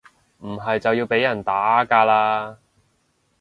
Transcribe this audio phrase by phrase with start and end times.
[0.39, 2.55] 唔係就要被人打㗎喇